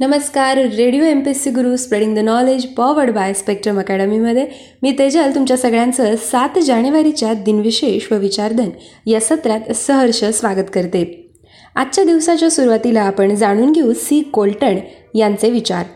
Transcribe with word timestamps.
नमस्कार 0.00 0.56
radio 0.56 1.04
M 1.04 1.20
P 1.20 1.30
S 1.30 1.44
C 1.44 1.50
Guru 1.50 1.76
spreading 1.76 2.16
the 2.16 2.18
knowledge 2.18 2.66
powered 2.66 3.10
by 3.10 3.32
spectrum 3.34 3.78
अकॅडमीमध्ये 3.78 4.46
मी 4.82 4.92
तेजल 4.98 5.34
तुमच्या 5.34 5.56
सगळ्यांचं 5.56 6.16
सात 6.16 6.58
जानेवारीच्या 6.58 7.34
दिनविशेष 7.34 8.12
व 8.12 8.16
विचारधन 8.16 8.70
या 9.06 9.20
सत्रात 9.20 9.72
सहर्ष 9.72 10.24
स्वागत 10.24 10.66
करते. 10.74 11.30
आजच्या 11.74 12.04
दिवसाच्या 12.04 12.50
सुरुवातीला 12.50 13.00
आपण 13.00 13.34
जाणून 13.34 13.72
घेऊ 13.72 13.92
सी. 13.92 14.22
कोल्टन 14.22 14.76
यांचे 15.14 15.50
विचार. 15.50 15.86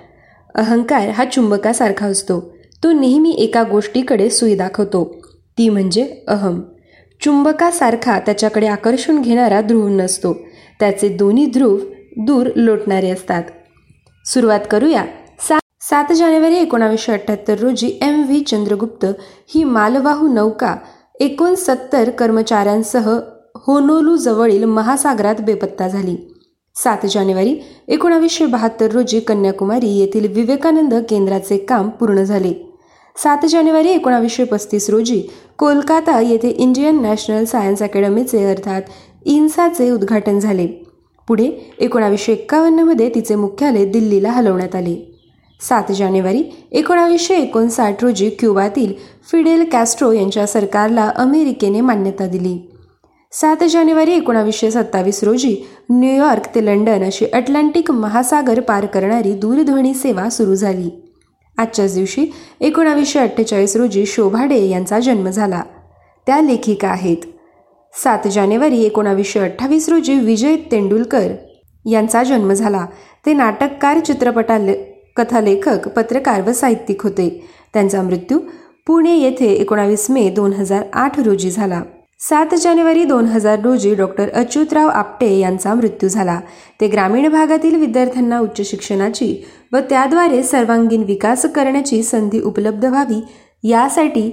अहंकार 0.55 1.09
हा 1.09 1.25
चुंबकासारखा 1.25 2.07
असतो. 2.07 2.57
तो 2.85 2.93
नेहमी 2.93 3.31
एका 3.39 3.63
गोष्टीकडे 3.63 4.31
सुई 4.31 4.55
दाखवतो. 4.55 5.17
ती 5.59 5.69
म्हणजे 5.69 6.17
अहम. 6.29 6.61
चुंबकासारखा 7.25 8.19
त्याच्याकडे 8.19 8.67
आकर्षण 8.67 9.23
घेणारा 9.23 9.61
ध्रुव 9.61 9.89
नसतो. 9.89 10.37
त्याचे 10.81 11.09
दोन्ही 11.09 11.47
ध्रुव 11.47 11.79
दूर 12.17 12.51
लोटणारे 12.57 13.11
असतात. 13.11 13.43
सुरुवात 14.27 14.61
करूया. 14.71 15.05
सा 15.41 15.59
सात 15.81 16.13
जानेवारी 16.13 16.57
एकोणावीसशे 16.57 17.13
अठ्ठ्याहत्तर 17.13 17.59
रोजी 17.59 17.99
एम 18.03 18.23
व्ही 18.25 18.41
चंद्रगुप्त 18.41 19.05
ही 19.55 19.65
मालवाहू 19.65 20.29
नौका 20.29 20.75
एकोणसत्तर 21.21 22.11
कर्मचाऱ्यांसह 22.11 23.09
होनोलू 23.67 24.17
जवळील 24.17 24.65
महासागरात 24.65 25.41
बेपत्ता 25.41 25.89
झाली. 25.89 26.17
सात 26.77 27.07
जानेवारी 27.11 27.57
एकोणावीसशे 27.89 28.47
बहात्तर 28.47 28.91
रोजी 28.91 29.21
कन्याकुमारी 29.21 29.89
येथील 29.99 30.33
विवेकानंद 30.33 30.95
केंद्राचे 31.09 31.59
काम 31.59 31.89
पूर्ण 31.89 32.23
झाले. 32.23 32.53
सात 33.17 33.47
जानेवारी 33.47 33.89
एकोणावीसशे 33.89 34.45
पस्तीस 34.45 34.89
रोजी 34.91 35.21
कोलकाता 35.59 36.21
येथे 36.21 36.49
इंडियन 36.49 37.03
नॅशनल 37.03 37.45
सायन्स 37.45 37.83
अकॅडमीचे 37.83 38.45
अर्थात 38.45 38.83
इन्साचे 39.27 39.91
उद्घाटन 39.91 40.39
झाले. 40.39 40.67
पुढे 41.29 41.75
एकोणावीसशे 41.79 42.33
एक्कावन्नमध्ये 42.33 43.11
तिचे 43.15 43.35
मुख्यालय 43.35 43.85
दिल्लीला 43.85 44.31
हलवण्यात 44.31 44.75
आले. 44.75 45.09
सात 45.61 45.93
जानेवारी 45.93 46.43
एकोणावीसशे 46.73 47.37
एकोणसाठ 47.37 48.05
रोजी 48.05 48.31
क्युबातील 48.31 48.93
फिडेल 49.31 49.65
कॅस्ट्रो 49.65 50.13
यांच्या 50.13 50.47
सरकारला 50.47 51.11
अमेरिकेने 51.17 51.81
मान्यता 51.81 52.27
दिली. 52.27 52.69
सात 53.33 53.65
जानेवारी 53.71 54.13
एकोणावीसशे 54.13 54.71
सत्तावीस 54.71 55.25
रोजी 55.25 55.57
न्यूयॉर्क 55.91 56.55
ते 56.55 56.67
लंडन 56.67 57.05
अशी 57.05 57.27
अटलांटिक 57.33 57.91
महासागर 57.91 58.61
पार 58.61 58.87
करणारी 58.87 59.33
दूरध्वनी 59.33 59.95
सेवा 59.95 60.31
सुरू 60.31 60.55
झाली. 60.55 60.91
आजच्याच 61.59 61.95
दिवशी 61.95 62.27
एकोणावीसशे 62.61 63.19
अठ्ठेचाळीस 63.19 63.77
रोजी 63.77 64.07
शोभाडे 64.07 64.67
यांचा 64.69 65.01
जन्म 65.01 65.29
झाला. 65.31 65.63
त्या 66.27 66.41
लेखिका 66.41 66.89
आहेत. 66.89 67.17
सात 67.95 68.27
जानेवारी 68.29 68.83
एकोणावीसशे 68.85 69.41
अठ्ठावीस 69.41 69.89
रोजी 69.89 70.19
विजय 70.19 70.57
तेंडुलकर 70.71 71.33
यांचा 71.85 72.23
जन्म 72.23 72.53
झाला. 72.53 72.87
ते 73.27 73.33
नाटककार 73.33 73.99
चित्रपटा 73.99 74.59
कथालेखक 75.17 75.89
पत्रकार 75.89 76.41
व 76.41 76.53
साहित्यिक 76.53 77.03
होते. 77.03 77.29
त्यांचा 77.75 78.03
मृत्यू 78.03 78.39
पुणे 78.87 79.17
येथे 79.17 79.53
एकोणावीस 79.53 80.11
मे 80.11 80.29
दोन 80.29 80.53
हजार 80.53 80.83
आठ 80.93 81.19
रोजी 81.21 81.51
झाला. 81.51 81.83
सात 82.21 82.55
जानेवारी 82.55 83.05
दोन 83.05 83.25
हजार 83.25 83.61
रोजी 83.61 83.95
डॉक्टर 83.95 84.29
अच्युतराव 84.35 84.89
आपटे 84.89 85.33
यांचा 85.39 85.75
मृत्यू 85.75 86.09
झाला. 86.09 86.39
ते 86.81 86.89
ग्रामीण 86.89 87.29
भागातील 87.29 87.75
विद्यार्थ्यांना 87.75 88.39
उच्च 88.39 88.61
शिक्षणाची 88.71 89.35
व 89.73 89.79
त्याद्वारे 89.91 90.43
सर्वांगीण 90.43 91.03
विकास 91.03 91.47
करण्याची 91.47 92.03
संधी 92.03 92.41
उपलब्ध 92.41 92.85
व्हावी 92.85 93.21
यासाठी 93.65 94.31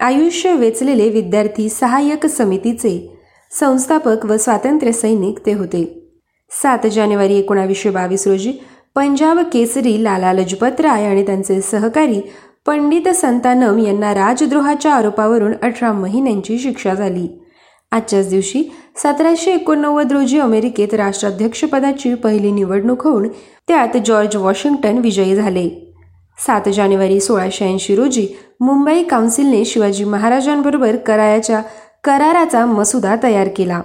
आयुष्य 0.00 0.52
वेचलेले 0.52 1.08
विद्यार्थी 1.08 1.68
सहाय्यक 1.68 2.26
समितीचे 2.26 3.18
संस्थापक 3.50 4.26
व 4.26 4.36
स्वातंत्र्य 4.36 4.92
सैनिक 4.92 5.38
ते 5.46 5.52
होते. 5.52 6.08
सात 6.50 6.86
जानेवारी 6.86 7.38
एकोणावीसशे 7.38 7.90
बावीस 7.90 8.26
रोजी 8.26 8.52
पंजाब 8.94 9.38
केसरी 9.52 10.04
लाला 10.04 10.32
लजपत 10.32 10.80
राय 10.80 11.04
आणि 11.06 11.26
त्यांचे 11.26 11.60
सहकारी 11.60 12.20
पंडित 12.66 13.08
संतानम 13.08 13.78
यांना 13.78 14.14
राजद्रोहाच्या 14.14 14.92
आरोपावरून 14.92 15.52
अठरा 15.62 15.92
महिन्यांची 15.92 16.58
शिक्षा 16.58 16.94
झाली. 16.94 17.40
आजच्याच 17.92 18.28
दिवशी 18.28 18.62
सतराशे 18.96 19.54
एकोणनव्वद 19.54 20.12
रोजी 20.12 20.38
अमेरिकेत 20.38 20.94
राष्ट्राध्यक्षपदाची 20.94 22.14
पहिली 22.14 22.50
निवडणूक 22.50 23.06
होऊन 23.06 23.28
त्यात 23.68 23.96
जॉर्ज 24.04 24.36
वॉशिंग्टन 24.36 24.98
विजयी 24.98 25.34
झाले. 25.34 25.85
सात 26.38 26.68
जानेवारी 26.74 27.20
सोळाशे 27.20 27.64
ऐंशी 27.64 27.96
रोजी 27.96 28.28
मुंबई 28.60 29.02
काउन्सिलने 29.02 29.64
शिवाजी 29.64 30.04
महाराजांबरोबर 30.04 30.96
करायाच्या 30.96 31.62
कराराचा 32.04 32.66
मसुदा 32.66 33.16
तयार 33.22 33.48
केला. 33.56 33.82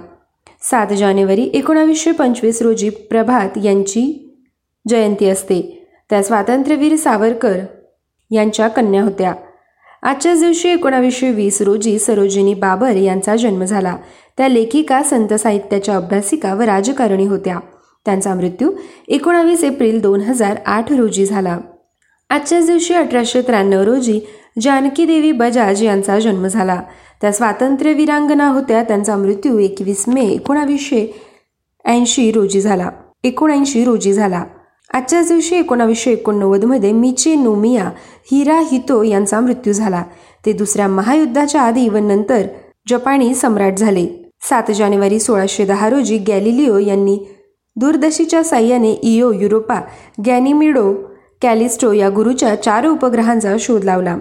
सात 0.62 0.86
जानेवारी 0.86 1.50
एकोणावीसशे 1.54 2.12
पंचवीस 2.12 2.62
रोजी 2.62 2.90
प्रभात 2.90 3.58
यांची 3.62 4.34
जयंती 4.88 5.28
असते. 5.28 5.88
त्या 6.10 6.22
स्वातंत्र्यवीर 6.22 6.96
सावरकर 6.96 7.58
यांच्या 8.30 8.68
कन्या 8.68 9.02
होत्या. 9.02 9.34
आजच्याच 10.02 10.40
दिवशी 10.40 10.68
एकोणावीसशे 10.68 11.30
वीस 11.30 11.62
रोजी 11.62 11.98
सरोजिनी 11.98 12.54
बाबर 12.54 12.96
यांचा 12.96 13.36
जन्म 13.36 13.64
झाला. 13.64 13.96
त्या 14.36 14.48
लेखिका 14.48 15.02
संत 15.02 15.34
साहित्याच्या 15.34 15.96
अभ्यासिका 15.96 16.54
व 16.54 16.60
राजकारणी 16.60 17.26
होत्या. 17.26 17.58
त्यांचा 18.04 18.34
मृत्यू 18.34 18.70
एकोणावीस 19.08 19.64
एप्रिल 19.64 20.00
दोन 20.00 20.20
हजार 20.20 20.56
आठ 20.66 20.92
रोजी 20.92 21.26
झाला. 21.26 21.58
आजच्याच 22.32 22.66
दिवशी 22.66 22.94
अठराशे 22.94 23.42
त्र्याण्णव 23.42 23.82
रोजी 23.82 24.20
जानकी 24.60 25.04
देवी 25.04 25.32
बजाज 25.32 25.82
यांचा 25.82 26.18
जन्म 26.18 26.46
झाला. 26.46 26.82
त्या 27.20 27.32
स्वातंत्र्य 27.32 27.92
वीरांगना 27.92 28.48
होत्या 28.48 28.82
त्यांचा 28.82 29.16
मृत्यू 29.16 29.58
एकवीस 29.58 30.04
मे 30.08 30.22
एकोणावीसशे 30.22 31.20
ऐंशी 31.84 32.32
रोजी 32.32 32.60
झाला. 32.60 32.90
एकोणऐंशी 33.24 33.84
रोजी 33.84 34.12
झाला. 34.12 34.44
आजच्याच 34.94 35.28
दिवशी 35.28 35.56
एकोणावीसशे 35.56 36.12
एकोणनव्वदमध्ये 36.12 36.92
मिचे 36.92 37.34
नोमिया 37.34 37.90
हिरा 38.32 38.60
हितो 38.60 39.02
यांचा 39.02 39.40
मृत्यू 39.40 39.72
झाला. 39.72 40.02
ते 40.46 40.52
दुसऱ्या 40.52 40.88
महायुद्धाच्या 40.88 41.60
आधी 41.60 41.88
व 41.88 41.96
नंतर 41.96 42.42
जपानी 42.88 43.34
सम्राट 43.34 43.78
झाले. 43.78 44.32
सात 44.40 44.72
जानेवारी 44.72 45.20
सोळाशे 45.20 45.64
दहा 45.64 45.90
रोजी 45.90 46.18
गॅलिलिओ 46.18 46.78
यांनी 46.78 47.18
दूरदर्शीच्या 47.76 48.44
साह्याने 48.44 48.92
इओ 48.92 49.32
युरोपा 49.32 49.80
गॅनिमिडो 50.26 51.11
कॅलिस्टो 51.42 51.92
या 51.92 52.08
गुरुच्या 52.08 52.54
चार 52.62 52.86
उपग्रहांचा 52.86 53.56
शोध 53.60 53.84
लावला. 53.84 54.16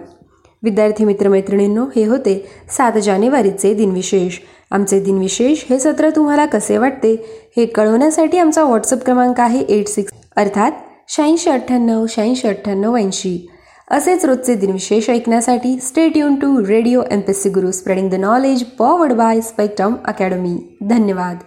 विद्यार्थी 0.64 1.06
मित्रमैत्रिणींनो 1.06 1.86
हे 1.96 2.06
होते 2.06 2.46
सात 2.78 2.98
जानेवारीचे 3.04 3.74
दिनविशेष. 3.74 4.38
आमचे 4.72 5.00
दिनविशेष 5.00 5.64
हे 5.70 5.80
सत्र 5.80 6.10
तुम्हाला 6.10 6.46
कसे 6.46 6.78
वाटते 6.78 7.14
हे 7.58 7.66
कळवण्यासाठी 7.66 8.38
आमचा 8.38 8.64
व्हॉट्सअप 8.64 9.04
क्रमांक 9.06 9.40
आहे 9.40 9.60
एट 9.60 9.88
सिक्स 9.88 10.14
अर्थात 10.36 10.72
शहाऐंशी 11.08 11.50
अठ्ठ्याण्णव 11.50 12.06
शहाऐंशी 12.10 12.48
अठ्ठ्याण्णव 12.48 12.98
ऐंशी. 12.98 13.48
असेच 13.92 14.26
रोजचे 14.26 14.56
दिनविशेष 14.56 15.10
ऐकण्यासाठी 15.10 15.80
stay 15.80 16.18
युन 16.18 16.36
to 16.36 16.66
radio 16.68 17.02
M 17.12 17.20
P 17.20 17.34
C 17.34 17.50
Guru 17.50 17.72
spreading 17.72 18.10
the 18.10 18.16
knowledge 18.16 18.64
powered 18.64 19.14
by 19.14 19.42
Spectrum 19.42 19.96
Academy 20.06 20.58
धन्यवाद. 20.82 21.38